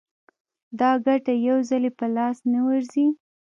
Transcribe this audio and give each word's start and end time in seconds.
دا 0.79 0.91
ګټه 1.05 1.33
یو 1.47 1.57
ځلي 1.69 1.91
په 1.99 2.05
لاس 2.15 2.37
نه 2.51 2.59
ورځي 2.67 3.07